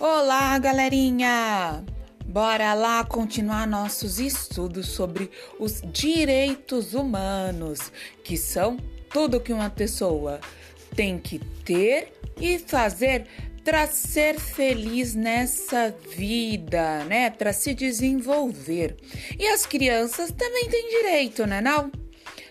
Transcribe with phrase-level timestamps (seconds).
[0.00, 1.84] Olá, galerinha!
[2.24, 5.28] Bora lá continuar nossos estudos sobre
[5.58, 7.90] os direitos humanos,
[8.22, 8.76] que são
[9.12, 10.38] tudo que uma pessoa
[10.94, 13.26] tem que ter e fazer
[13.64, 17.30] para ser feliz nessa vida, né?
[17.30, 18.96] Para se desenvolver.
[19.36, 21.90] E as crianças também têm direito, né, não?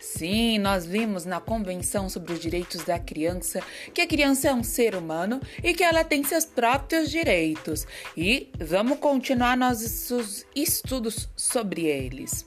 [0.00, 3.60] Sim, nós vimos na Convenção sobre os Direitos da Criança
[3.92, 7.86] que a criança é um ser humano e que ela tem seus próprios direitos.
[8.16, 12.44] E vamos continuar nossos estudos sobre eles.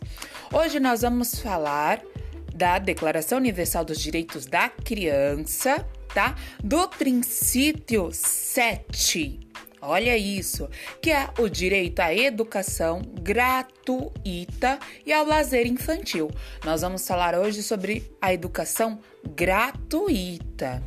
[0.53, 2.01] Hoje nós vamos falar
[2.53, 6.35] da Declaração Universal dos Direitos da Criança, tá?
[6.63, 9.50] Do princípio 7
[9.81, 10.69] Olha isso,
[11.01, 16.29] que é o direito à educação gratuita e ao lazer infantil.
[16.63, 18.99] Nós vamos falar hoje sobre a educação
[19.35, 20.83] gratuita.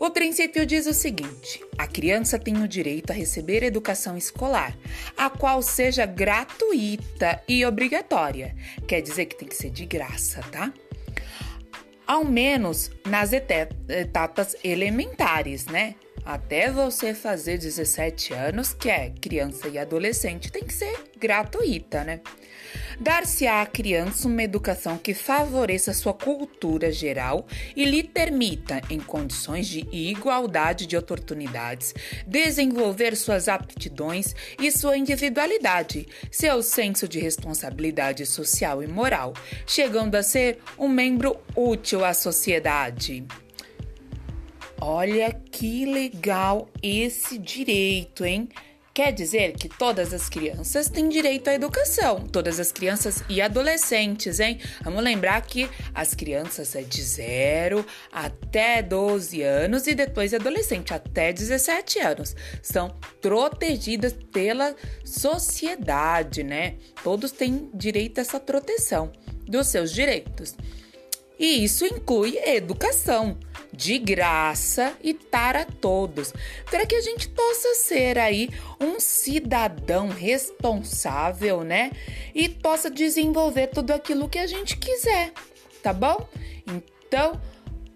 [0.00, 4.76] O princípio diz o seguinte: a criança tem o direito a receber educação escolar,
[5.16, 8.56] a qual seja gratuita e obrigatória.
[8.88, 10.72] Quer dizer que tem que ser de graça, tá?
[12.04, 15.94] Ao menos nas etapas elementares, né?
[16.24, 22.20] Até você fazer 17 anos, que é criança e adolescente, tem que ser gratuita, né?
[22.98, 29.66] Dar-se à criança uma educação que favoreça sua cultura geral e lhe permita, em condições
[29.66, 31.92] de igualdade de oportunidades,
[32.26, 39.34] desenvolver suas aptidões e sua individualidade, seu senso de responsabilidade social e moral,
[39.66, 43.24] chegando a ser um membro útil à sociedade.
[44.86, 48.50] Olha que legal esse direito, hein?
[48.92, 54.40] Quer dizer que todas as crianças têm direito à educação, todas as crianças e adolescentes,
[54.40, 54.60] hein?
[54.82, 61.32] Vamos lembrar que as crianças é de 0 até 12 anos e depois adolescente até
[61.32, 62.36] 17 anos.
[62.60, 66.74] São protegidas pela sociedade, né?
[67.02, 69.10] Todos têm direito a essa proteção
[69.46, 70.54] dos seus direitos.
[71.38, 73.38] E isso inclui educação
[73.76, 76.32] de graça e para todos,
[76.70, 78.48] para que a gente possa ser aí
[78.80, 81.90] um cidadão responsável, né?
[82.34, 85.32] E possa desenvolver tudo aquilo que a gente quiser,
[85.82, 86.26] tá bom?
[86.66, 87.40] Então,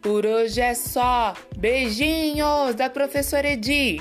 [0.03, 1.35] por hoje é só.
[1.57, 4.01] Beijinhos da professora Edi.